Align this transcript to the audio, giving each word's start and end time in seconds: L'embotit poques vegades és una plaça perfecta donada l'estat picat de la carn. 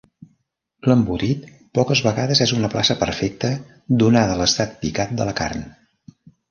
L'embotit 0.91 1.43
poques 1.79 2.01
vegades 2.07 2.43
és 2.47 2.55
una 2.61 2.73
plaça 2.77 2.99
perfecta 3.05 3.55
donada 4.05 4.43
l'estat 4.43 4.79
picat 4.85 5.19
de 5.21 5.31
la 5.33 5.41
carn. 5.45 5.67